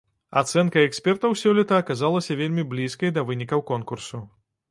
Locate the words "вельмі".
2.41-2.63